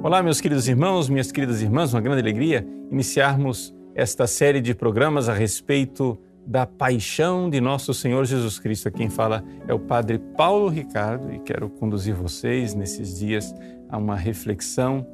[0.00, 5.28] Olá, meus queridos irmãos, minhas queridas irmãs, uma grande alegria iniciarmos esta série de programas
[5.28, 8.92] a respeito da paixão de nosso Senhor Jesus Cristo.
[8.92, 13.52] Quem fala é o Padre Paulo Ricardo e quero conduzir vocês nesses dias
[13.88, 15.04] a uma reflexão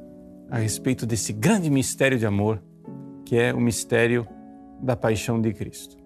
[0.51, 2.61] a respeito desse grande mistério de amor
[3.25, 4.27] que é o mistério
[4.79, 5.97] da paixão de Cristo.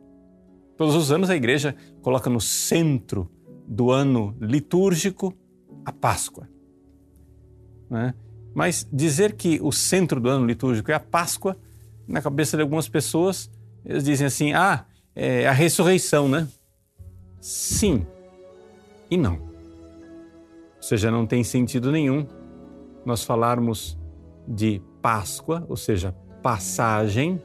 [0.77, 3.29] Todos os anos a igreja coloca no centro
[3.67, 5.33] do ano litúrgico
[5.83, 6.47] a Páscoa.
[7.89, 8.13] Né?
[8.59, 11.55] Mas dizer que o centro do ano litúrgico é a Páscoa,
[12.05, 13.49] na cabeça de algumas pessoas,
[13.85, 14.83] eles dizem assim: ah,
[15.15, 16.45] é a ressurreição, né?
[17.39, 18.05] Sim
[19.09, 19.35] e não.
[20.75, 22.27] Ou seja, não tem sentido nenhum
[23.05, 23.97] nós falarmos
[24.45, 27.41] de Páscoa, ou seja, passagem,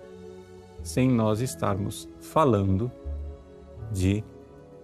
[0.83, 2.91] sem nós estarmos falando
[3.92, 4.24] de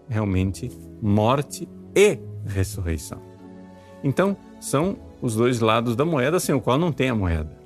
[0.09, 0.71] realmente
[1.03, 3.21] morte e ressurreição.
[4.05, 7.59] Então, são os dois lados da moeda sem o qual não tem a moeda.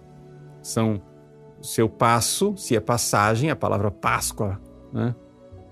[0.63, 1.01] São
[1.59, 4.61] o seu passo, se é passagem, a palavra Páscoa,
[4.93, 5.15] né?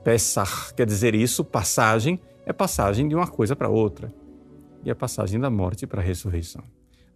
[0.05, 4.13] Pesach quer dizer isso, passagem é passagem de uma coisa para outra.
[4.85, 6.65] E a passagem da morte para a ressurreição.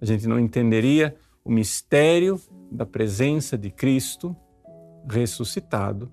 [0.00, 4.36] A gente não entenderia o mistério da presença de Cristo
[5.08, 6.10] ressuscitado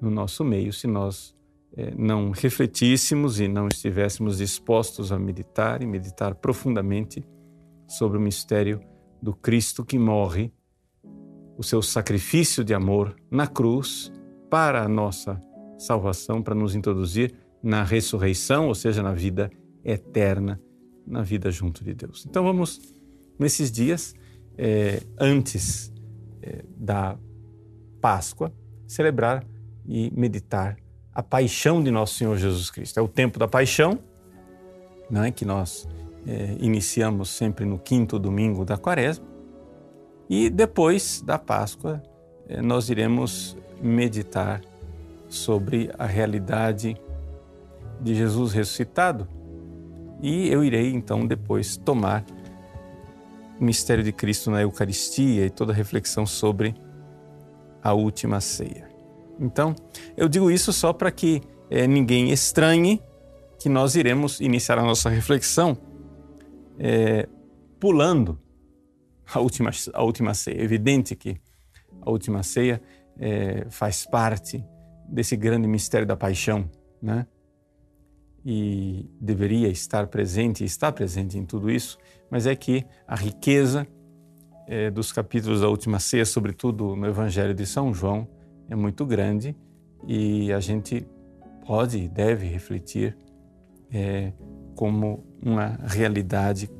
[0.00, 1.34] no nosso meio se nós
[1.76, 7.24] é, não refletíssemos e não estivéssemos dispostos a meditar e meditar profundamente
[7.86, 8.80] sobre o mistério
[9.22, 10.52] do Cristo que morre,
[11.56, 14.12] o seu sacrifício de amor na cruz
[14.50, 15.40] para a nossa
[15.78, 19.50] salvação, para nos introduzir na ressurreição, ou seja, na vida
[19.84, 20.60] eterna,
[21.06, 22.26] na vida junto de Deus.
[22.28, 22.80] Então vamos,
[23.38, 24.14] nesses dias,
[24.56, 25.92] é, antes
[26.42, 27.18] é, da
[28.00, 28.52] Páscoa,
[28.86, 29.46] celebrar
[29.86, 30.76] e meditar
[31.12, 32.98] a paixão de nosso Senhor Jesus Cristo.
[32.98, 33.98] É o tempo da paixão,
[35.10, 35.88] né, que nós
[36.26, 39.24] é, iniciamos sempre no quinto domingo da quaresma.
[40.28, 42.02] E depois da Páscoa,
[42.48, 44.60] é, nós iremos meditar
[45.28, 46.96] sobre a realidade
[48.00, 49.28] de Jesus ressuscitado.
[50.22, 52.24] E eu irei então depois tomar
[53.60, 56.74] o mistério de Cristo na Eucaristia e toda a reflexão sobre
[57.82, 58.88] a última ceia.
[59.38, 59.74] Então,
[60.16, 63.02] eu digo isso só para que é, ninguém estranhe
[63.58, 65.76] que nós iremos iniciar a nossa reflexão
[66.78, 67.28] é,
[67.78, 68.38] pulando
[69.32, 70.60] a última, a última ceia.
[70.60, 71.40] É evidente que
[72.00, 72.80] a última ceia
[73.18, 74.64] é, faz parte
[75.08, 76.70] desse grande mistério da paixão,
[77.00, 77.26] né?
[78.44, 81.96] E deveria estar presente, está presente em tudo isso,
[82.30, 83.86] mas é que a riqueza
[84.66, 88.28] é, dos capítulos da última ceia, sobretudo no Evangelho de São João,
[88.68, 89.56] é muito grande
[90.06, 91.06] e a gente
[91.66, 93.16] pode e deve refletir
[93.90, 94.32] é,
[94.74, 96.70] como uma realidade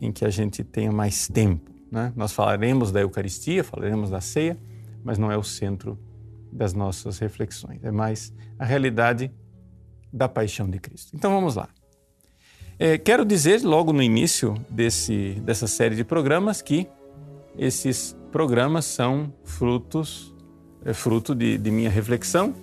[0.00, 1.70] em que a gente tenha mais tempo.
[1.90, 2.12] Né?
[2.16, 4.58] Nós falaremos da Eucaristia, falaremos da ceia,
[5.04, 5.98] mas não é o centro
[6.50, 9.30] das nossas reflexões, é mais a realidade
[10.12, 11.14] da paixão de Cristo.
[11.14, 11.68] Então vamos lá.
[12.78, 16.88] É, quero dizer logo no início desse, dessa série de programas que
[17.56, 20.34] esses programas são frutos,
[20.84, 22.54] é fruto de, de minha reflexão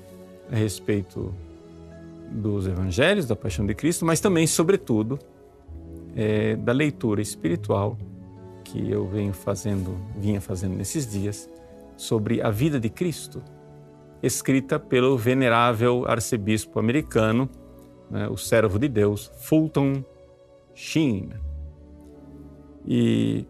[0.51, 1.33] a respeito
[2.31, 5.19] dos evangelhos, da paixão de Cristo, mas também, sobretudo,
[6.15, 7.97] é, da leitura espiritual
[8.63, 11.49] que eu venho fazendo, vinha fazendo nesses dias
[11.97, 13.43] sobre a vida de Cristo,
[14.23, 17.49] escrita pelo venerável arcebispo americano,
[18.09, 20.03] né, o servo de Deus, Fulton
[20.73, 21.29] Sheen.
[22.85, 23.45] E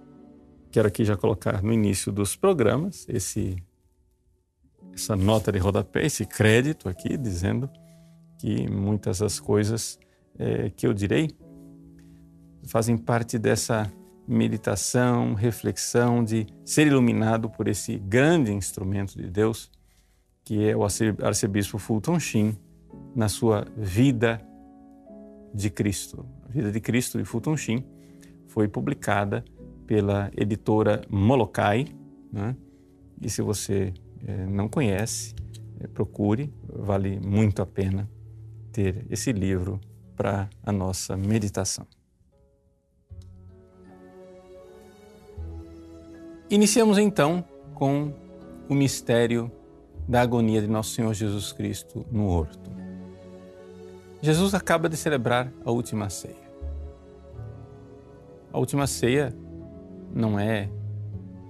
[0.71, 3.55] quero aqui já colocar no início dos programas esse
[4.93, 7.69] essa nota de rodapé, esse crédito aqui, dizendo
[8.41, 9.99] que muitas das coisas
[10.39, 11.29] é, que eu direi
[12.63, 13.91] fazem parte dessa
[14.27, 19.69] meditação, reflexão de ser iluminado por esse grande instrumento de Deus,
[20.43, 22.57] que é o arcebispo Fulton Sheen,
[23.15, 24.41] na sua vida
[25.53, 26.25] de Cristo.
[26.43, 27.85] A vida de Cristo de Fulton Sheen
[28.47, 29.45] foi publicada
[29.85, 31.85] pela editora Molokai,
[32.33, 32.55] né?
[33.21, 33.93] e se você
[34.25, 35.35] é, não conhece,
[35.79, 38.09] é, procure, vale muito a pena
[38.71, 39.79] ter esse livro
[40.15, 41.85] para a nossa meditação.
[46.49, 48.13] Iniciamos então com
[48.67, 49.51] o mistério
[50.07, 52.69] da agonia de Nosso Senhor Jesus Cristo no horto.
[54.21, 56.35] Jesus acaba de celebrar a última ceia.
[58.51, 59.33] A última ceia
[60.13, 60.69] não é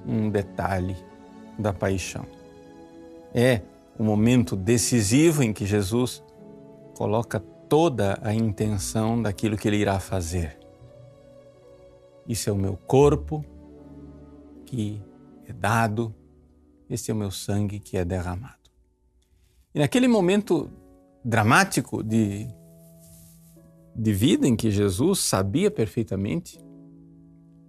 [0.06, 0.96] um detalhe
[1.58, 2.26] da paixão.
[3.34, 3.62] É
[3.98, 6.24] o momento decisivo em que Jesus
[7.02, 10.56] coloca toda a intenção daquilo que ele irá fazer.
[12.28, 13.44] Isso é o meu corpo
[14.68, 15.02] que
[15.48, 16.14] é dado,
[16.88, 18.70] esse é o meu sangue que é derramado.
[19.74, 20.70] E naquele momento
[21.26, 22.48] dramático de,
[23.96, 26.64] de vida em que Jesus sabia perfeitamente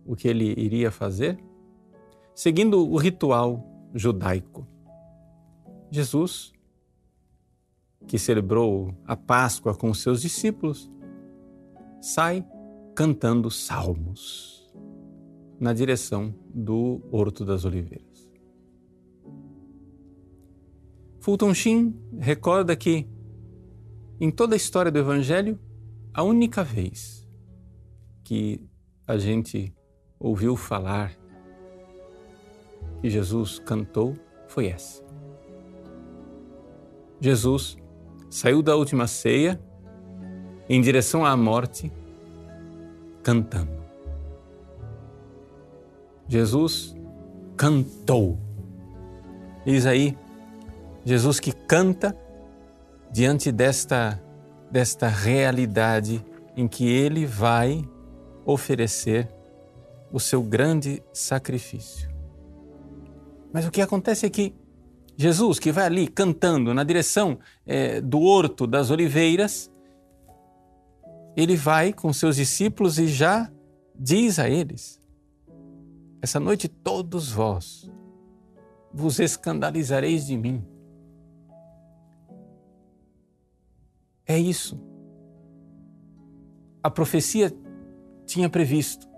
[0.05, 1.43] o que ele iria fazer,
[2.34, 3.64] seguindo o ritual
[3.94, 4.69] judaico.
[5.90, 6.52] Jesus,
[8.06, 10.90] que celebrou a Páscoa com seus discípulos,
[12.00, 12.44] sai
[12.94, 14.72] cantando salmos
[15.58, 18.31] na direção do Horto das Oliveiras.
[21.20, 23.06] Fulton Sheen recorda que,
[24.20, 25.58] em toda a história do Evangelho,
[26.12, 27.26] a única vez
[28.25, 28.69] que
[29.06, 29.75] a gente
[30.19, 31.16] ouviu falar
[33.00, 34.14] que Jesus cantou
[34.48, 35.02] foi essa.
[37.20, 37.76] Jesus
[38.32, 39.61] saiu da última ceia
[40.67, 41.93] em direção à morte,
[43.23, 43.84] cantando.
[46.26, 46.96] Jesus
[47.58, 48.38] cantou.
[49.67, 50.17] Diz aí
[51.05, 52.17] Jesus que canta
[53.12, 54.19] diante desta,
[54.70, 56.25] desta realidade
[56.56, 57.87] em que ele vai
[58.46, 59.29] oferecer
[60.11, 62.08] o seu grande sacrifício.
[63.52, 64.55] Mas o que acontece é que
[65.22, 69.70] Jesus, que vai ali cantando na direção é, do horto das oliveiras,
[71.36, 73.48] ele vai com seus discípulos e já
[73.94, 75.00] diz a eles:
[76.20, 77.88] Essa noite todos vós
[78.92, 80.64] vos escandalizareis de mim.
[84.26, 84.80] É isso.
[86.82, 87.52] A profecia
[88.26, 89.08] tinha previsto.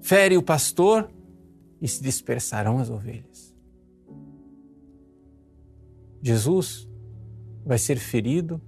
[0.00, 1.10] Fere o pastor
[1.82, 3.52] e se dispersarão as ovelhas.
[6.22, 6.88] Jesus
[7.66, 8.62] vai ser ferido,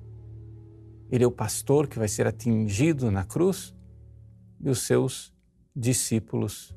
[1.08, 3.72] ele é o pastor que vai ser atingido na cruz
[4.60, 5.32] e os seus
[5.74, 6.74] discípulos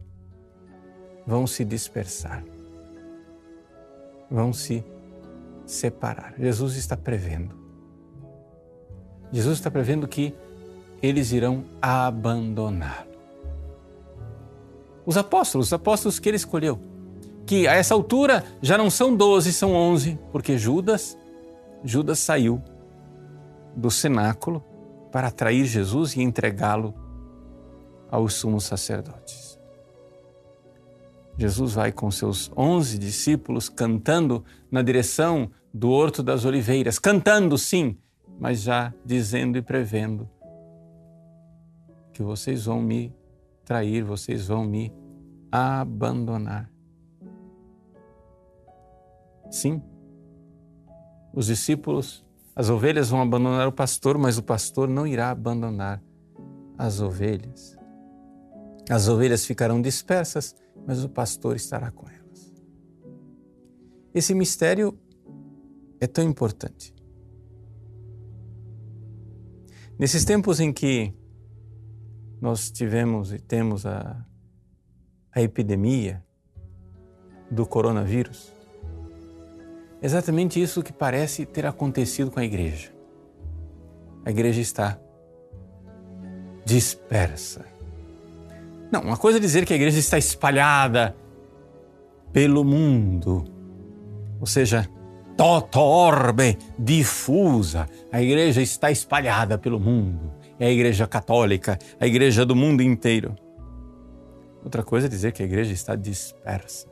[1.25, 2.45] vão se dispersar,
[4.29, 4.85] vão se
[5.65, 6.35] separar.
[6.37, 7.57] Jesus está prevendo.
[9.31, 10.35] Jesus está prevendo que
[11.01, 13.16] eles irão abandoná-lo.
[15.07, 16.77] Os apóstolos, os apóstolos que ele escolheu,
[17.45, 21.17] que a essa altura já não são doze, são onze, porque Judas,
[21.81, 22.61] Judas saiu
[23.73, 24.61] do cenáculo
[25.09, 26.93] para atrair Jesus e entregá-lo
[28.11, 29.57] aos sumos sacerdotes.
[31.37, 37.97] Jesus vai com seus onze discípulos cantando na direção do Horto das Oliveiras, cantando sim,
[38.37, 40.29] mas já dizendo e prevendo
[42.11, 43.15] que vocês vão me
[43.67, 44.93] trair, vocês vão me
[45.51, 46.71] abandonar.
[49.51, 49.81] Sim,
[51.33, 52.25] os discípulos,
[52.55, 56.01] as ovelhas vão abandonar o pastor, mas o pastor não irá abandonar
[56.77, 57.77] as ovelhas.
[58.89, 60.55] As ovelhas ficarão dispersas
[60.87, 62.53] mas o pastor estará com elas.
[64.13, 64.97] Esse mistério
[65.99, 66.95] é tão importante.
[69.99, 71.13] Nesses tempos em que
[72.41, 74.25] nós tivemos e temos a,
[75.31, 76.23] a epidemia
[77.49, 78.51] do coronavírus,
[80.01, 82.91] exatamente isso que parece ter acontecido com a igreja.
[84.25, 84.99] A igreja está
[86.65, 87.77] dispersa
[88.91, 91.15] não, uma coisa é dizer que a igreja está espalhada
[92.31, 93.43] pelo mundo,
[94.39, 94.87] ou seja,
[95.35, 97.89] toto orbe, difusa.
[98.11, 100.31] A igreja está espalhada pelo mundo.
[100.59, 103.35] É a igreja católica, a igreja do mundo inteiro.
[104.63, 106.87] Outra coisa é dizer que a igreja está dispersa.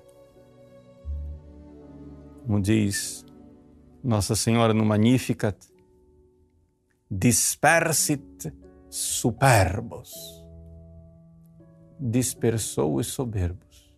[2.46, 3.26] Como diz
[4.04, 5.58] Nossa Senhora no Magnificat,
[7.10, 8.54] dispersit
[8.90, 10.36] superbos
[12.00, 13.96] dispersou os soberbos.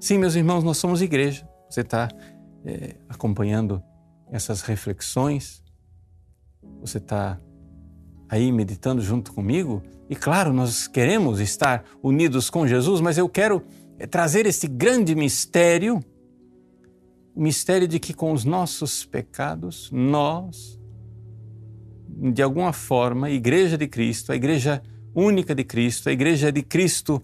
[0.00, 1.48] Sim, meus irmãos, nós somos igreja.
[1.68, 2.08] Você está
[2.64, 3.82] é, acompanhando
[4.30, 5.63] essas reflexões,
[6.84, 7.40] você está
[8.28, 9.82] aí meditando junto comigo.
[10.08, 13.62] E claro, nós queremos estar unidos com Jesus, mas eu quero
[13.98, 16.00] é, trazer esse grande mistério
[17.34, 20.78] o mistério de que com os nossos pecados, nós
[22.16, 24.80] de alguma forma, a Igreja de Cristo, a Igreja
[25.12, 27.20] única de Cristo, a Igreja de Cristo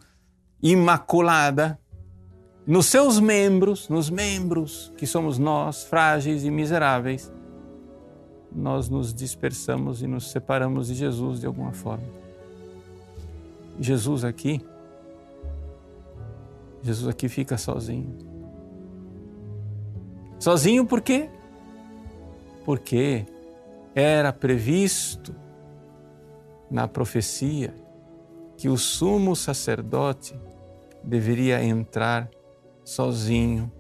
[0.61, 1.79] imaculada,
[2.67, 7.33] nos seus membros, nos membros que somos nós, frágeis e miseráveis,
[8.55, 12.05] nós nos dispersamos e nos separamos de Jesus de alguma forma.
[13.79, 14.61] Jesus aqui,
[16.83, 18.17] Jesus aqui fica sozinho.
[20.39, 21.29] Sozinho por quê?
[22.65, 23.27] Porque
[23.95, 25.35] era previsto
[26.71, 27.75] na profecia
[28.57, 30.39] que o sumo sacerdote
[31.03, 32.31] deveria entrar
[32.85, 33.73] sozinho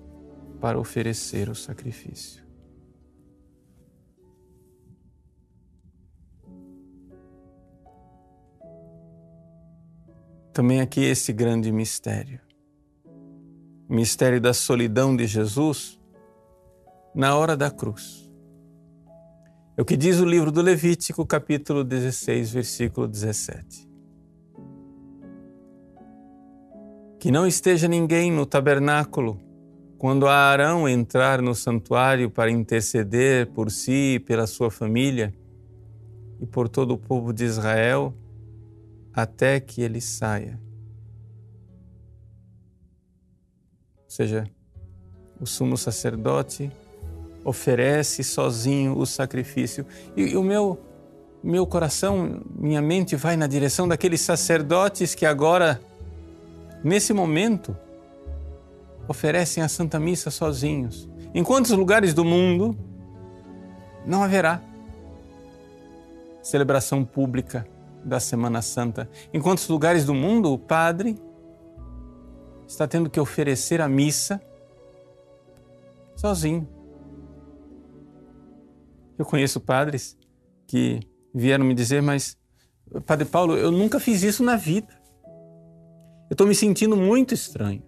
[0.60, 2.49] para oferecer o sacrifício.
[10.60, 12.38] Também aqui esse grande mistério.
[13.88, 15.98] O mistério da solidão de Jesus
[17.14, 18.30] na hora da cruz.
[19.74, 23.88] É o que diz o livro do Levítico, capítulo 16, versículo 17.
[27.18, 29.40] Que não esteja ninguém no tabernáculo
[29.96, 35.32] quando Arão entrar no santuário para interceder por si e pela sua família
[36.38, 38.14] e por todo o povo de Israel,
[39.14, 40.58] até que ele saia.
[44.04, 44.50] Ou seja,
[45.40, 46.70] o sumo sacerdote
[47.44, 49.86] oferece sozinho o sacrifício.
[50.16, 50.78] E, e o meu,
[51.42, 55.80] meu coração, minha mente vai na direção daqueles sacerdotes que agora,
[56.84, 57.76] nesse momento,
[59.08, 61.08] oferecem a Santa Missa sozinhos.
[61.34, 62.76] Em quantos lugares do mundo
[64.04, 64.60] não haverá
[66.42, 67.66] celebração pública
[68.04, 69.08] da Semana Santa?
[69.32, 71.16] Em quantos lugares do mundo o padre
[72.66, 74.40] está tendo que oferecer a missa
[76.16, 76.68] sozinho?
[79.18, 80.16] Eu conheço padres
[80.66, 81.00] que
[81.34, 82.38] vieram me dizer, mas,
[83.04, 84.88] Padre Paulo, eu nunca fiz isso na vida.
[86.30, 87.82] Eu estou me sentindo muito estranho.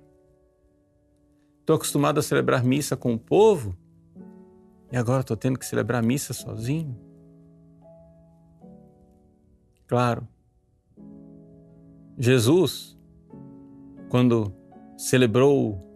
[1.60, 3.76] Estou acostumado a celebrar missa com o povo
[4.90, 7.11] e agora estou tendo que celebrar missa sozinho.
[9.92, 10.26] Claro,
[12.16, 12.98] Jesus,
[14.08, 14.50] quando
[14.96, 15.86] celebrou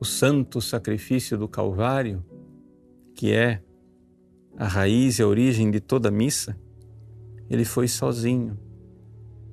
[0.00, 2.24] o santo sacrifício do Calvário,
[3.14, 3.62] que é
[4.56, 6.58] a raiz e a origem de toda missa,
[7.50, 8.58] ele foi sozinho.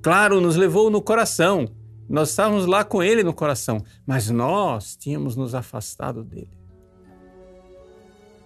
[0.00, 1.68] Claro, nos levou no coração.
[2.08, 6.56] Nós estávamos lá com ele no coração, mas nós tínhamos nos afastado dele.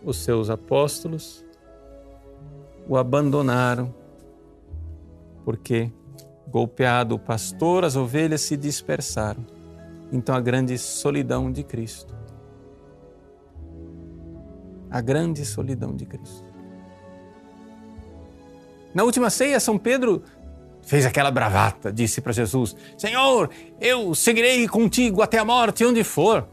[0.03, 1.45] Os seus apóstolos
[2.89, 3.95] o abandonaram,
[5.47, 5.91] porque,
[6.47, 9.47] golpeado o pastor, as ovelhas se dispersaram.
[10.13, 12.15] Então, a grande solidão de Cristo
[14.91, 16.45] a grande solidão de Cristo.
[18.95, 20.23] Na última ceia, São Pedro
[20.83, 23.51] fez aquela bravata, disse para Jesus: Senhor,
[23.81, 26.49] eu seguirei contigo até a morte, onde for.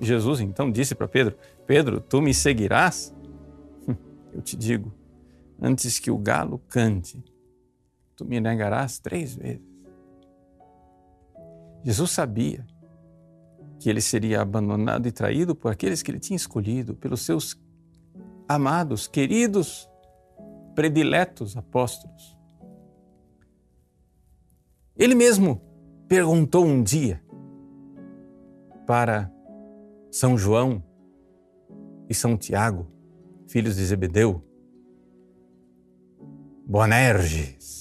[0.00, 1.36] Jesus então disse para Pedro:
[1.66, 3.14] Pedro, tu me seguirás?
[4.32, 4.92] Eu te digo,
[5.60, 7.24] antes que o galo cante,
[8.18, 9.62] tu me negarás três vezes.
[11.84, 12.66] Jesus sabia
[13.78, 17.56] que ele seria abandonado e traído por aqueles que ele tinha escolhido, pelos seus
[18.48, 19.88] amados, queridos,
[20.74, 22.36] prediletos apóstolos.
[24.96, 25.62] Ele mesmo
[26.08, 27.22] perguntou um dia
[28.84, 29.30] para
[30.10, 30.82] São João
[32.08, 32.88] e São Tiago,
[33.46, 34.42] filhos de Zebedeu,
[36.66, 37.77] Boanerges,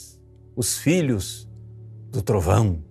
[0.57, 1.47] os filhos
[2.11, 2.83] do trovão.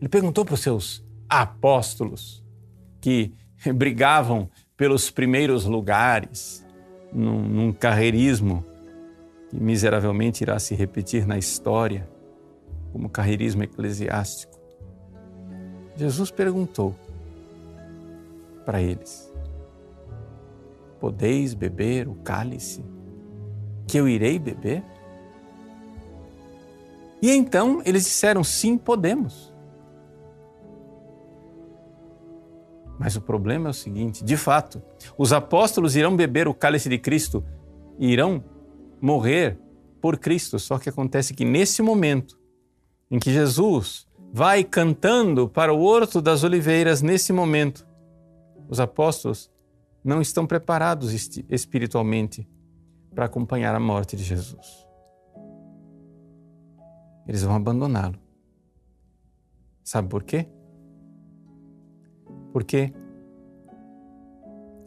[0.00, 2.42] Ele perguntou para os seus apóstolos
[2.98, 3.34] que
[3.76, 6.64] brigavam pelos primeiros lugares,
[7.12, 8.64] num, num carreirismo
[9.50, 12.08] que miseravelmente irá se repetir na história,
[12.90, 14.58] como carreirismo eclesiástico.
[15.94, 16.96] Jesus perguntou
[18.64, 19.30] para eles:
[20.98, 22.82] Podeis beber o cálice
[23.86, 24.82] que eu irei beber?
[27.22, 29.54] E então eles disseram: Sim, podemos.
[32.98, 34.82] Mas o problema é o seguinte: de fato,
[35.16, 37.44] os apóstolos irão beber o cálice de Cristo
[37.98, 38.42] e irão
[39.00, 39.58] morrer
[40.00, 40.58] por Cristo.
[40.58, 42.38] Só que acontece que nesse momento
[43.08, 47.86] em que Jesus vai cantando para o Horto das Oliveiras, nesse momento,
[48.68, 49.50] os apóstolos
[50.02, 51.12] não estão preparados
[51.48, 52.48] espiritualmente
[53.14, 54.91] para acompanhar a morte de Jesus.
[57.26, 58.18] Eles vão abandoná-lo.
[59.82, 60.48] Sabe por quê?
[62.52, 62.92] porque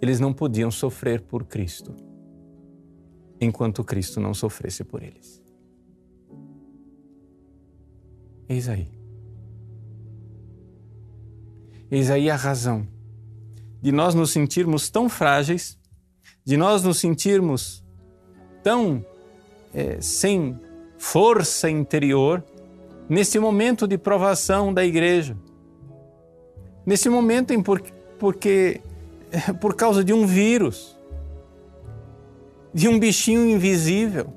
[0.01, 1.96] eles não podiam sofrer por Cristo
[3.42, 5.44] enquanto Cristo não sofresse por eles.
[8.48, 8.88] Eis aí.
[11.89, 12.88] Eis aí a razão
[13.82, 15.77] de nós nos sentirmos tão frágeis,
[16.44, 17.84] de nós nos sentirmos
[18.63, 19.06] tão
[19.74, 20.60] é, sem
[20.98, 22.44] força interior
[23.10, 25.38] nesse momento de provação da igreja.
[26.86, 27.82] Nesse momento em por,
[28.20, 28.82] porque
[29.60, 30.98] por causa de um vírus,
[32.74, 34.28] de um bichinho invisível,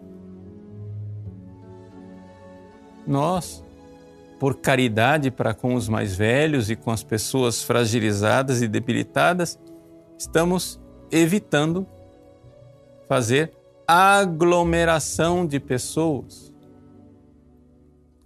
[3.07, 3.65] nós,
[4.39, 9.59] por caridade para com os mais velhos e com as pessoas fragilizadas e debilitadas,
[10.19, 10.79] estamos
[11.11, 11.87] evitando
[13.09, 13.58] fazer
[13.89, 16.53] aglomeração de pessoas.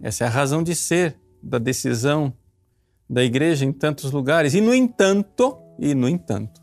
[0.01, 2.33] Essa é a razão de ser da decisão
[3.09, 4.53] da igreja em tantos lugares.
[4.53, 6.61] E no entanto, e no entanto,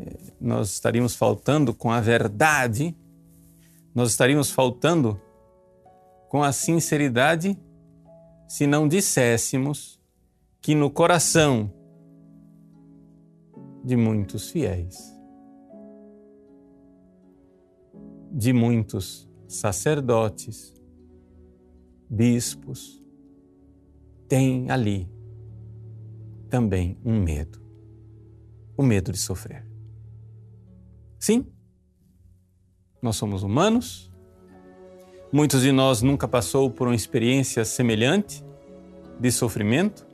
[0.00, 2.96] eh, nós estaríamos faltando com a verdade,
[3.94, 5.20] nós estaríamos faltando
[6.30, 7.58] com a sinceridade
[8.48, 10.00] se não disséssemos
[10.62, 11.70] que no coração
[13.84, 15.15] de muitos fiéis,
[18.36, 20.74] de muitos sacerdotes,
[22.06, 23.02] bispos,
[24.28, 25.10] tem ali
[26.50, 27.58] também um medo,
[28.76, 29.66] o medo de sofrer.
[31.18, 31.46] Sim,
[33.00, 34.12] nós somos humanos,
[35.32, 38.44] muitos de nós nunca passou por uma experiência semelhante
[39.18, 40.06] de sofrimento.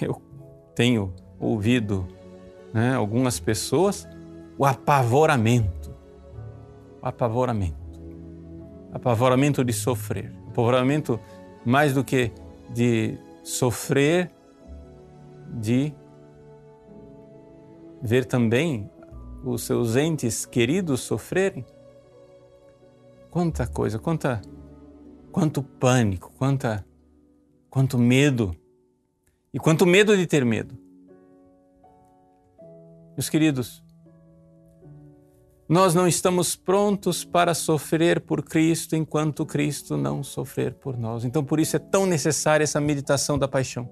[0.00, 0.22] Eu
[0.74, 2.08] tenho ouvido
[2.72, 4.08] né, algumas pessoas
[4.56, 5.91] o apavoramento,
[7.02, 8.00] apavoramento,
[8.92, 11.18] apavoramento de sofrer, apavoramento
[11.64, 12.30] mais do que
[12.70, 14.30] de sofrer,
[15.48, 15.92] de
[18.00, 18.90] ver também
[19.44, 21.64] os seus entes queridos sofrerem.
[23.30, 24.40] Quanta coisa, quanta,
[25.30, 26.84] quanto pânico, quanta,
[27.70, 28.54] quanto medo.
[29.52, 30.78] E quanto medo de ter medo.
[33.16, 33.81] Meus queridos,
[35.72, 41.24] nós não estamos prontos para sofrer por Cristo enquanto Cristo não sofrer por nós.
[41.24, 43.88] Então, por isso é tão necessária essa meditação da paixão.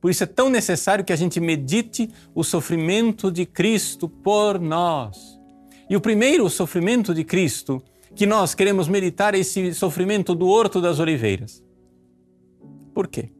[0.00, 5.38] Por isso é tão necessário que a gente medite o sofrimento de Cristo por nós.
[5.88, 7.80] E o primeiro sofrimento de Cristo
[8.16, 11.62] que nós queremos meditar é esse sofrimento do Horto das Oliveiras.
[12.92, 13.30] Por quê?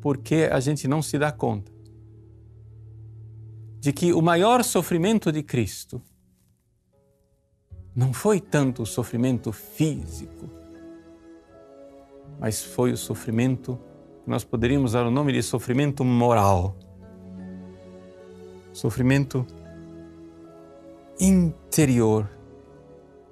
[0.00, 1.69] Porque a gente não se dá conta
[3.80, 6.02] de que o maior sofrimento de Cristo
[7.96, 10.50] não foi tanto o sofrimento físico,
[12.38, 13.80] mas foi o sofrimento
[14.22, 16.76] que nós poderíamos dar o nome de sofrimento moral.
[18.70, 19.46] Sofrimento
[21.18, 22.30] interior,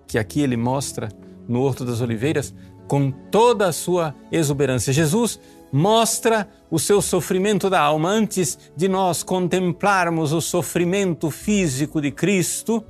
[0.06, 1.11] que aqui ele mostra
[1.46, 2.54] no Horto das Oliveiras
[2.88, 4.94] com toda a sua exuberância.
[4.94, 5.38] Jesus
[5.72, 12.85] mostra o seu sofrimento da alma antes de nós contemplarmos o sofrimento físico de Cristo.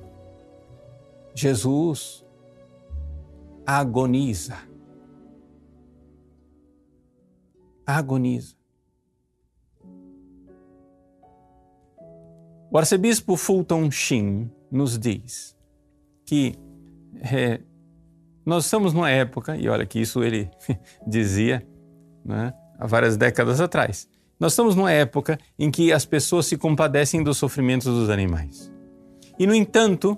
[1.35, 2.25] Jesus
[3.67, 4.57] agoniza.
[7.87, 8.57] Agoniza.
[12.71, 15.57] O arcebispo Fulton Sheen nos diz
[16.27, 16.55] que
[17.23, 17.61] é,
[18.45, 20.51] nós estamos numa época, e olha que isso ele
[21.07, 21.67] dizia
[22.25, 24.09] né, há várias décadas atrás.
[24.39, 28.73] Nós estamos numa época em que as pessoas se compadecem dos sofrimentos dos animais.
[29.39, 30.17] E, no entanto,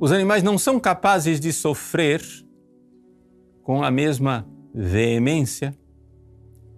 [0.00, 2.20] os animais não são capazes de sofrer
[3.62, 5.74] com a mesma veemência,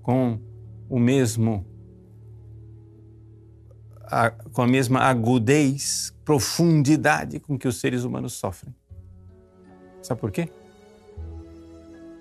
[0.03, 0.39] com
[0.89, 1.65] o mesmo
[4.05, 8.75] a, com a mesma agudez, profundidade com que os seres humanos sofrem.
[10.03, 10.49] Sabe por quê?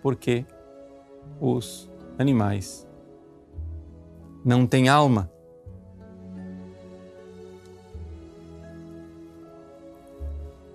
[0.01, 0.45] Porque
[1.39, 2.87] os animais
[4.43, 5.31] não têm alma.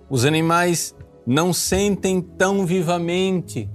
[0.09, 0.93] Os animais
[1.25, 3.69] não sentem tão vivamente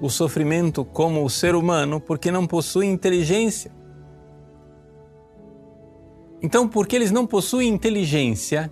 [0.00, 3.72] o sofrimento como o ser humano porque não possuem inteligência.
[6.42, 8.70] Então, porque eles não possuem inteligência,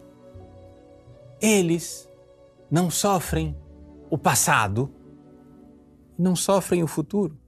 [1.40, 2.06] eles
[2.70, 3.56] não sofrem
[4.10, 4.92] o passado,
[6.18, 7.38] não sofrem o futuro.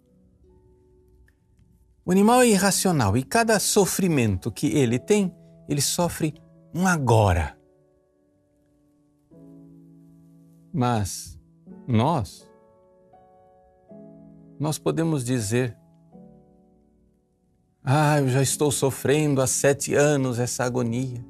[2.04, 5.34] O animal é irracional e cada sofrimento que ele tem,
[5.68, 6.34] ele sofre
[6.74, 7.56] um agora.
[10.72, 11.40] Mas
[11.86, 12.48] nós,
[14.58, 15.78] nós podemos dizer:
[17.82, 21.24] Ah, eu já estou sofrendo há sete anos essa agonia.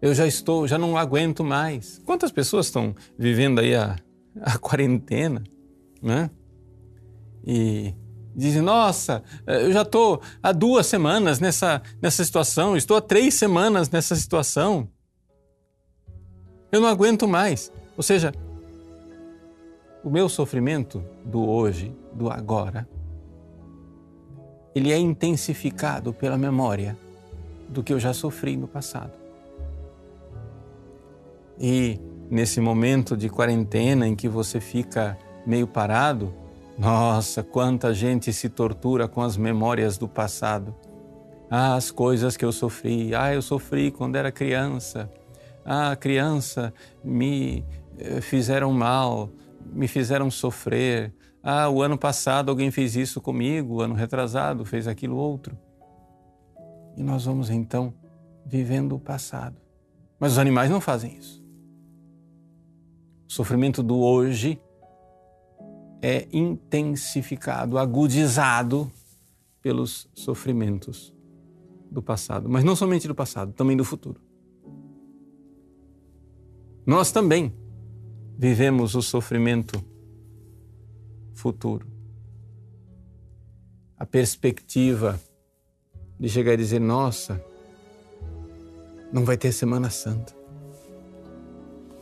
[0.00, 2.00] Eu já estou, já não aguento mais.
[2.04, 3.96] Quantas pessoas estão vivendo aí a,
[4.40, 5.42] a quarentena,
[6.02, 6.30] né?
[7.46, 7.94] E
[8.34, 13.90] dizem, nossa, eu já estou há duas semanas nessa, nessa situação, estou há três semanas
[13.90, 14.88] nessa situação.
[16.72, 17.72] Eu não aguento mais.
[17.96, 18.32] Ou seja,
[20.02, 22.88] o meu sofrimento do hoje, do agora,
[24.74, 26.96] ele é intensificado pela memória
[27.68, 29.12] do que eu já sofri no passado.
[31.60, 36.34] E nesse momento de quarentena em que você fica meio parado,
[36.78, 40.74] nossa, quanta gente se tortura com as memórias do passado.
[41.50, 43.14] Ah, as coisas que eu sofri.
[43.14, 45.10] Ah, eu sofri quando era criança.
[45.62, 46.72] Ah, criança,
[47.04, 47.62] me
[47.98, 49.28] eh, fizeram mal,
[49.70, 51.12] me fizeram sofrer.
[51.42, 55.58] Ah, o ano passado alguém fez isso comigo, o ano retrasado fez aquilo outro.
[56.96, 57.92] E nós vamos então
[58.46, 59.56] vivendo o passado.
[60.18, 61.39] Mas os animais não fazem isso.
[63.30, 64.60] O sofrimento do hoje
[66.02, 68.90] é intensificado, agudizado
[69.62, 71.14] pelos sofrimentos
[71.88, 74.20] do passado, mas não somente do passado, também do futuro.
[76.84, 77.54] Nós também
[78.36, 79.80] vivemos o sofrimento
[81.32, 81.86] futuro.
[83.96, 85.20] A perspectiva
[86.18, 87.40] de chegar e dizer: nossa,
[89.12, 90.39] não vai ter Semana Santa.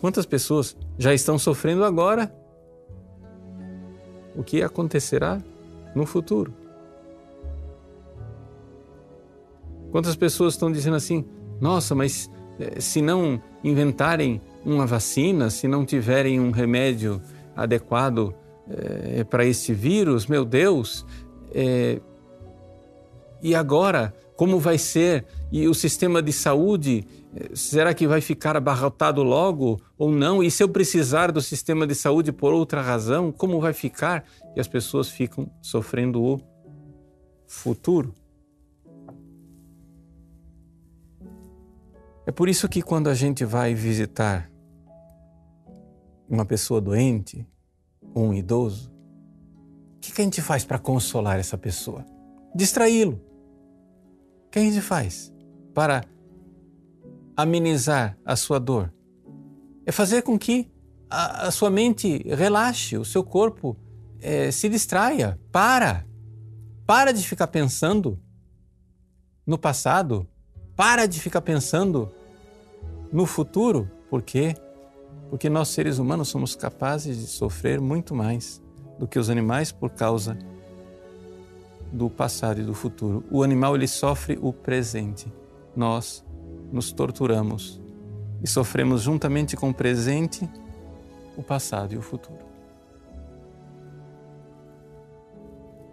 [0.01, 2.33] Quantas pessoas já estão sofrendo agora?
[4.37, 5.43] O que acontecerá
[5.95, 6.55] no futuro?
[9.91, 11.25] Quantas pessoas estão dizendo assim:
[11.61, 12.31] nossa, mas
[12.61, 17.21] eh, se não inventarem uma vacina, se não tiverem um remédio
[17.57, 18.35] adequado
[18.71, 21.05] é, para esse vírus, meu Deus,
[21.55, 22.01] é,
[23.43, 25.27] e agora como vai ser?
[25.51, 27.05] E o sistema de saúde,
[27.55, 30.40] será que vai ficar abarrotado logo ou não?
[30.40, 34.24] E se eu precisar do sistema de saúde por outra razão, como vai ficar?
[34.55, 36.40] E as pessoas ficam sofrendo o
[37.48, 38.14] futuro.
[42.24, 44.48] É por isso que quando a gente vai visitar
[46.29, 47.44] uma pessoa doente,
[48.14, 48.88] um idoso,
[49.96, 52.07] o que, que a gente faz para consolar essa pessoa?
[52.55, 53.28] Distraí-lo.
[54.51, 55.33] Que a gente faz
[55.75, 56.05] para
[57.37, 58.93] amenizar a sua dor?
[59.85, 60.71] É fazer com que
[61.11, 63.77] a, a sua mente relaxe, o seu corpo
[64.21, 65.39] é, se distraia.
[65.53, 66.07] Para.
[66.87, 68.19] Para de ficar pensando
[69.47, 70.27] no passado.
[70.75, 72.11] Para de ficar pensando
[73.13, 73.91] no futuro.
[74.09, 74.55] Por quê?
[75.29, 78.63] Porque nós seres humanos somos capazes de sofrer muito mais
[78.99, 80.39] do que os animais por causa
[81.92, 83.24] do passado e do futuro.
[83.31, 85.33] O animal ele sofre o presente.
[85.74, 86.24] Nós
[86.72, 87.81] nos torturamos
[88.42, 90.48] e sofremos juntamente com o presente
[91.37, 92.46] o passado e o futuro.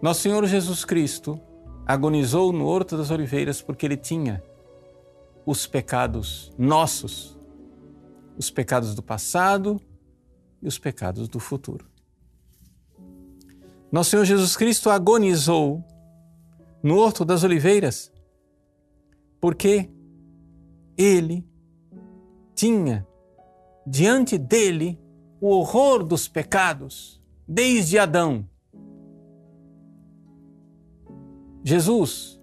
[0.02, 1.40] Nosso Senhor Jesus Cristo
[1.86, 4.42] agonizou no Horto das Oliveiras porque ele tinha
[5.44, 7.38] os pecados nossos,
[8.36, 9.80] os pecados do passado
[10.60, 11.86] e os pecados do futuro.
[13.90, 15.84] Nosso Senhor Jesus Cristo agonizou
[16.82, 18.12] no Horto das Oliveiras
[19.40, 19.90] porque
[20.96, 21.46] ele
[22.54, 23.06] tinha
[23.86, 24.98] diante dele
[25.40, 28.48] o horror dos pecados desde Adão.
[31.62, 32.36] Jesus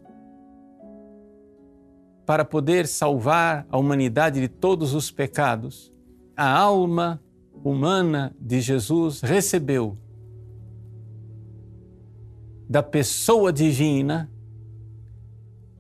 [2.25, 5.93] para poder salvar a humanidade de todos os pecados,
[6.35, 7.21] a alma
[7.63, 9.97] humana de Jesus recebeu
[12.73, 14.31] da pessoa divina,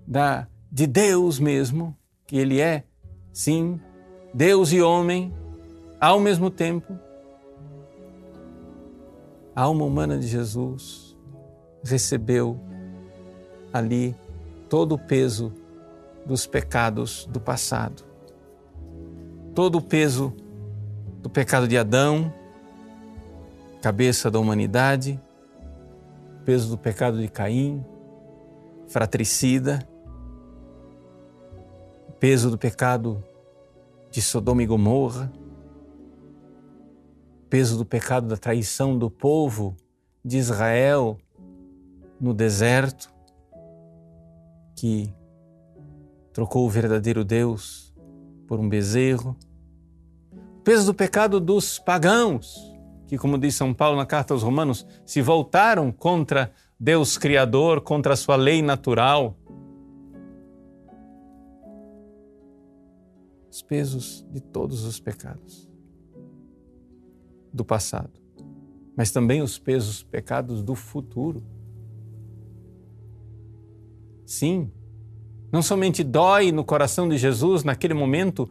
[0.05, 2.83] da, de Deus mesmo, que Ele é,
[3.31, 3.81] sim,
[4.31, 5.33] Deus e homem,
[5.99, 6.95] ao mesmo tempo.
[9.55, 11.17] A alma humana de Jesus
[11.83, 12.59] recebeu
[13.73, 14.15] ali
[14.69, 15.51] todo o peso
[16.27, 18.03] dos pecados do passado.
[19.55, 20.31] Todo o peso
[21.23, 22.31] do pecado de Adão,
[23.81, 25.19] cabeça da humanidade,
[26.45, 27.85] peso do pecado de Caim,
[28.87, 29.87] fratricida,
[32.19, 33.23] peso do pecado
[34.09, 35.31] de Sodoma e Gomorra,
[37.49, 39.75] peso do pecado da traição do povo
[40.23, 41.17] de Israel
[42.19, 43.13] no deserto,
[44.75, 45.13] que
[46.31, 47.93] trocou o verdadeiro Deus
[48.47, 49.37] por um bezerro.
[50.57, 52.72] O peso do pecado dos pagãos,
[53.13, 58.13] que, como diz São Paulo na carta aos Romanos, se voltaram contra Deus Criador, contra
[58.13, 59.37] a sua lei natural.
[63.51, 65.69] Os pesos de todos os pecados
[67.53, 68.19] do passado,
[68.97, 71.43] mas também os pesos pecados do futuro.
[74.25, 74.71] Sim,
[75.51, 78.49] não somente dói no coração de Jesus naquele momento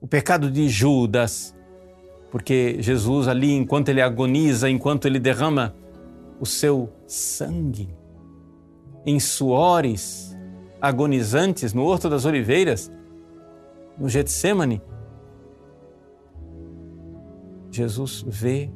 [0.00, 1.54] o pecado de Judas,
[2.30, 5.74] porque Jesus ali, enquanto ele agoniza, enquanto ele derrama
[6.38, 7.88] o seu sangue
[9.04, 10.36] em suores
[10.80, 12.90] agonizantes no Horto das Oliveiras,
[13.98, 14.80] no Getsemane,
[17.70, 18.70] Jesus vê,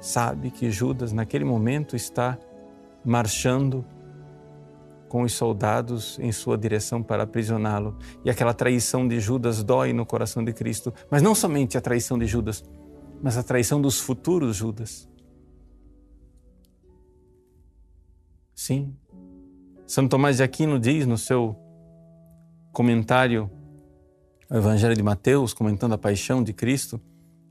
[0.00, 2.38] sabe que Judas naquele momento está
[3.04, 3.84] marchando
[5.14, 7.96] com os soldados em sua direção para aprisioná-lo.
[8.24, 10.92] E aquela traição de Judas dói no coração de Cristo.
[11.08, 12.64] Mas não somente a traição de Judas,
[13.22, 15.08] mas a traição dos futuros Judas.
[18.56, 18.92] Sim.
[19.86, 21.54] Santo Tomás de Aquino diz no seu
[22.72, 23.48] comentário
[24.50, 27.00] ao Evangelho de Mateus, comentando a paixão de Cristo,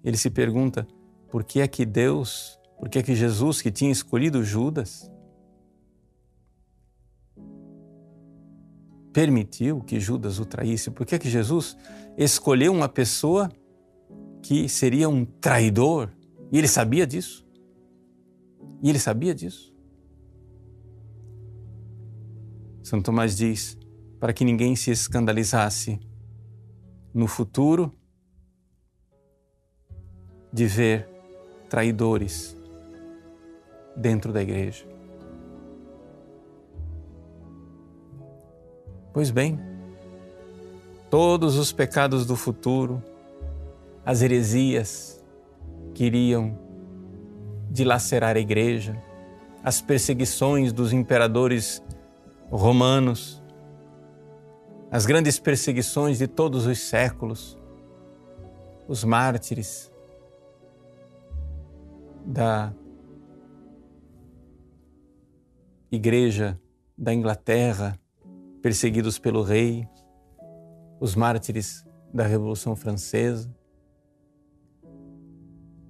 [0.04, 0.86] ele se pergunta:
[1.32, 5.10] por que é que Deus, por que é que Jesus, que tinha escolhido Judas,
[9.14, 10.90] permitiu que Judas o traísse?
[10.90, 11.78] Por que, é que Jesus
[12.18, 13.50] escolheu uma pessoa
[14.42, 16.10] que seria um traidor?
[16.52, 17.48] E ele sabia disso?
[18.82, 19.74] E ele sabia disso?
[22.82, 23.78] Santo Tomás diz:
[24.20, 26.00] para que ninguém se escandalizasse
[27.14, 27.94] no futuro
[30.52, 31.08] de ver
[31.70, 32.58] traidores
[33.96, 34.93] dentro da igreja.
[39.14, 39.60] Pois bem,
[41.08, 43.02] todos os pecados do futuro,
[44.04, 45.24] as heresias
[45.94, 46.58] que iriam
[47.70, 49.00] dilacerar a igreja,
[49.64, 51.84] as perseguições dos imperadores
[52.50, 53.40] romanos,
[54.90, 57.56] as grandes perseguições de todos os séculos,
[58.88, 59.92] os mártires
[62.26, 62.74] da
[65.92, 66.60] Igreja
[66.98, 68.00] da Inglaterra,
[68.64, 69.86] perseguidos pelo rei,
[70.98, 73.54] os mártires da Revolução Francesa,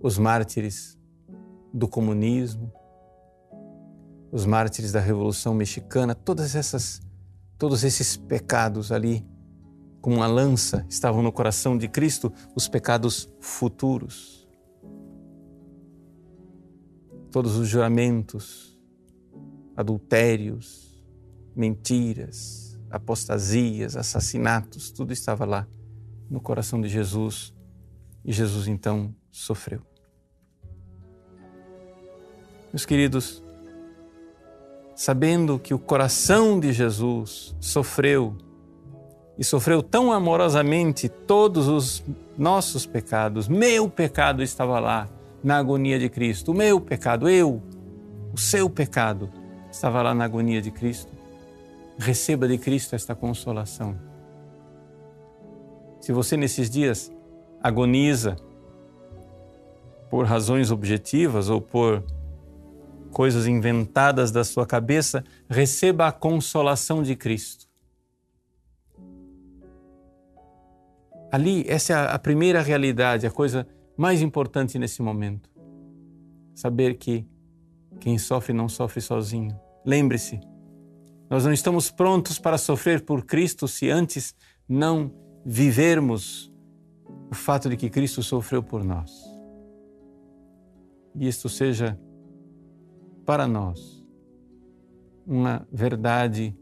[0.02, 0.98] os mártires
[1.72, 2.74] do comunismo,
[4.32, 7.00] os mártires da Revolução Mexicana, todas essas
[7.60, 9.24] todos esses pecados ali
[10.02, 14.50] como uma lança estavam no coração de Cristo, os pecados futuros.
[17.32, 18.78] Todos os juramentos,
[19.78, 20.94] adultérios,
[21.56, 22.63] mentiras,
[22.94, 25.68] apostasias, assassinatos, tudo estava lá
[26.30, 27.52] no coração de Jesus
[28.24, 29.82] e Jesus então sofreu.
[32.72, 33.44] Meus queridos,
[34.96, 38.38] sabendo que o coração de Jesus sofreu
[39.40, 42.04] e sofreu tão amorosamente todos os
[42.38, 45.10] nossos pecados, meu pecado estava lá
[45.44, 47.60] na agonia de Cristo, o meu pecado, eu,
[48.32, 49.32] o seu pecado
[49.72, 51.23] estava lá na agonia de Cristo
[51.98, 53.98] receba de Cristo esta consolação.
[56.00, 57.12] Se você nesses dias
[57.62, 58.36] agoniza
[60.10, 62.04] por razões objetivas ou por
[63.12, 67.68] coisas inventadas da sua cabeça, receba a consolação de Cristo.
[71.32, 75.50] Ali, essa é a primeira realidade, a coisa mais importante nesse momento.
[76.54, 77.26] Saber que
[78.00, 79.58] quem sofre não sofre sozinho.
[79.86, 80.40] Lembre-se,
[81.34, 84.36] nós não estamos prontos para sofrer por Cristo se antes
[84.70, 85.12] não
[85.44, 86.54] vivermos
[87.32, 89.12] o fato de que Cristo sofreu por nós.
[91.16, 92.00] E isto seja
[93.26, 94.06] para nós
[95.26, 96.56] uma verdade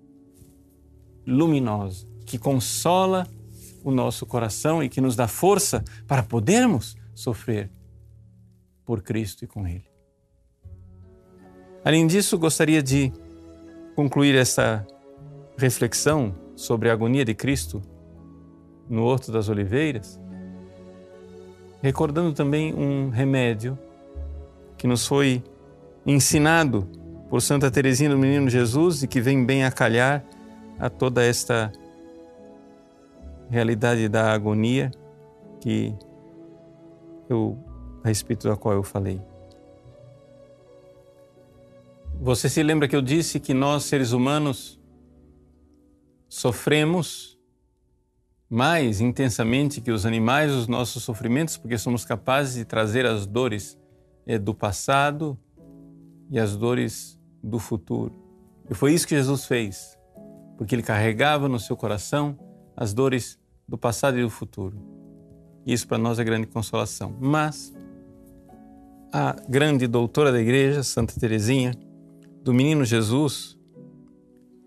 [1.28, 3.28] luminosa que consola
[3.84, 7.70] o nosso coração e que nos dá força para podermos sofrer
[8.86, 9.92] por Cristo e com Ele.
[11.84, 13.12] Além disso, gostaria de
[13.96, 14.86] concluir essa
[15.58, 17.82] reflexão sobre a agonia de Cristo
[18.90, 20.20] no Horto das Oliveiras,
[21.82, 23.78] recordando também um remédio
[24.78, 25.44] que nos foi
[26.06, 26.88] ensinado
[27.30, 30.24] por Santa Teresinha do Menino Jesus e que vem bem a calhar
[30.80, 31.72] a toda esta
[33.50, 34.92] realidade da agonia
[35.60, 35.94] que
[37.30, 37.58] eu
[38.04, 39.22] a respeito da qual eu falei.
[42.24, 44.80] Você se lembra que eu disse que nós, seres humanos,
[46.30, 47.36] sofremos
[48.48, 53.76] mais intensamente que os animais os nossos sofrimentos, porque somos capazes de trazer as dores
[54.28, 55.36] eh, do passado
[56.30, 58.14] e as dores do futuro.
[58.70, 59.98] E foi isso que Jesus fez,
[60.60, 62.38] porque ele carregava no seu coração
[62.78, 64.78] as dores do passado e do futuro.
[65.66, 67.18] Isso para nós é grande consolação.
[67.20, 67.74] Mas
[69.12, 71.74] a grande doutora da igreja, Santa Teresinha,
[72.44, 73.60] do menino Jesus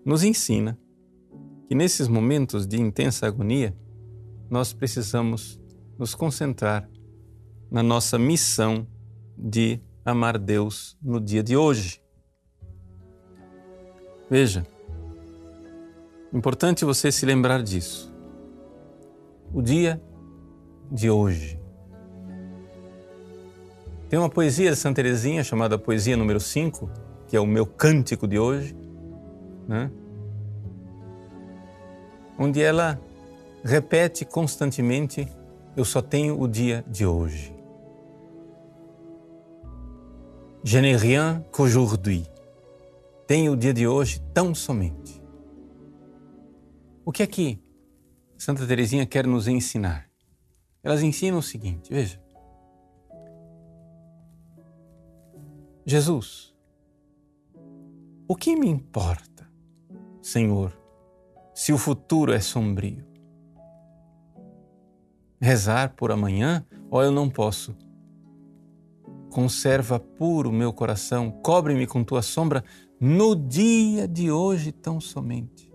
[0.05, 0.79] nos ensina
[1.67, 3.75] que nesses momentos de intensa agonia,
[4.49, 5.59] nós precisamos
[5.97, 6.89] nos concentrar
[7.71, 8.87] na nossa missão
[9.37, 12.01] de amar Deus no dia de hoje.
[14.29, 14.65] Veja,
[16.33, 18.13] importante você se lembrar disso.
[19.53, 20.01] O dia
[20.91, 21.59] de hoje.
[24.09, 26.89] Tem uma poesia de Santa Teresinha chamada Poesia número 5,
[27.27, 28.75] que é o meu cântico de hoje,
[29.67, 29.89] né?
[32.37, 32.99] onde ela
[33.63, 35.27] repete constantemente:
[35.75, 37.53] Eu só tenho o dia de hoje.
[40.63, 42.25] Je n'ai rien qu'aujourd'hui.
[43.27, 45.21] Tenho o dia de hoje tão somente.
[47.03, 47.63] O que é que
[48.37, 50.09] Santa Teresinha quer nos ensinar?
[50.83, 52.19] Elas ensinam o seguinte, veja.
[55.85, 56.54] Jesus,
[58.27, 59.47] o que me importa,
[60.21, 60.75] Senhor,
[61.53, 63.05] se o futuro é sombrio?
[65.39, 67.75] Rezar por amanhã ou eu não posso?
[69.29, 72.63] Conserva puro meu coração, cobre-me com tua sombra
[72.99, 75.71] no dia de hoje tão somente.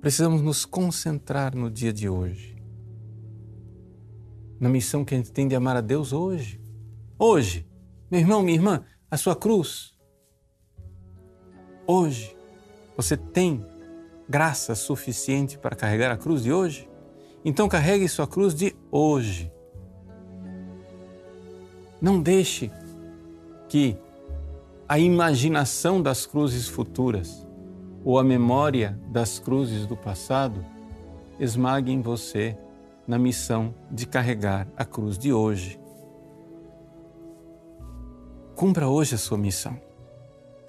[0.00, 2.56] Precisamos nos concentrar no dia de hoje,
[4.58, 6.60] na missão que a gente tem de amar a Deus hoje.
[7.18, 7.68] Hoje,
[8.10, 9.94] meu irmão, minha irmã, a sua cruz.
[11.86, 12.36] Hoje,
[12.96, 13.64] você tem
[14.28, 16.88] graça suficiente para carregar a cruz de hoje?
[17.44, 19.50] Então carregue sua cruz de hoje.
[22.00, 22.70] Não deixe
[23.68, 23.96] que
[24.86, 27.46] a imaginação das cruzes futuras
[28.04, 30.64] ou a memória das cruzes do passado
[31.40, 32.56] esmaguem você
[33.06, 35.80] na missão de carregar a cruz de hoje.
[38.58, 39.80] Cumpra hoje a sua missão.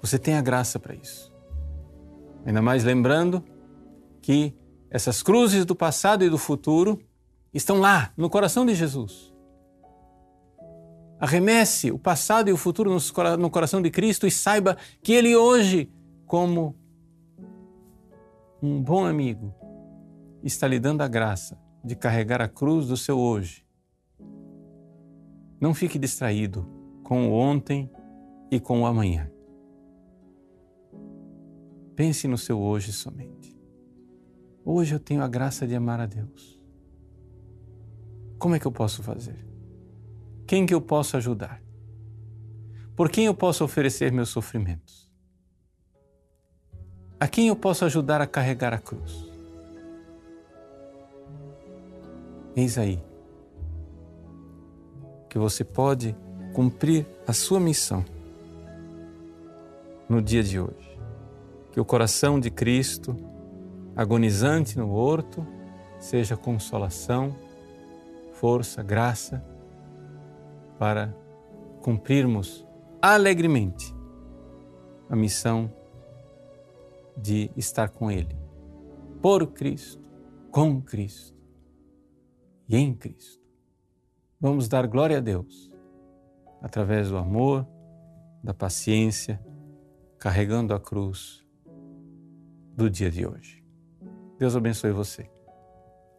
[0.00, 1.34] Você tem a graça para isso.
[2.46, 3.44] Ainda mais lembrando
[4.22, 4.56] que
[4.88, 7.00] essas cruzes do passado e do futuro
[7.52, 9.34] estão lá, no coração de Jesus.
[11.18, 12.96] Arremesse o passado e o futuro
[13.36, 15.90] no coração de Cristo e saiba que Ele hoje,
[16.28, 16.76] como
[18.62, 19.52] um bom amigo,
[20.44, 23.66] está lhe dando a graça de carregar a cruz do seu hoje.
[25.60, 26.78] Não fique distraído
[27.10, 27.90] com o ontem
[28.52, 29.28] e com o amanhã.
[31.96, 33.60] Pense no seu hoje somente.
[34.64, 36.62] Hoje eu tenho a graça de amar a Deus.
[38.38, 39.44] Como é que eu posso fazer?
[40.46, 41.60] Quem que eu posso ajudar?
[42.94, 45.12] Por quem eu posso oferecer meus sofrimentos?
[47.18, 49.28] A quem eu posso ajudar a carregar a cruz?
[52.54, 53.02] Eis aí
[55.28, 56.14] que você pode
[56.52, 58.04] cumprir a sua missão
[60.08, 60.98] no dia de hoje.
[61.72, 63.16] Que o coração de Cristo,
[63.94, 65.46] agonizante no horto,
[65.98, 67.34] seja consolação,
[68.32, 69.44] força, graça
[70.78, 71.14] para
[71.82, 72.66] cumprirmos
[73.00, 73.94] alegremente
[75.08, 75.72] a missão
[77.16, 78.36] de estar com Ele,
[79.20, 80.02] por Cristo,
[80.50, 81.36] com Cristo
[82.68, 83.40] e em Cristo.
[84.40, 85.69] Vamos dar glória a Deus
[86.60, 87.66] através do amor,
[88.42, 89.40] da paciência,
[90.18, 91.44] carregando a cruz
[92.76, 93.64] do dia de hoje.
[94.38, 95.30] Deus abençoe você.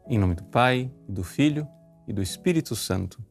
[0.08, 1.67] Em nome do Pai, do Filho
[2.08, 3.23] e do Espírito Santo.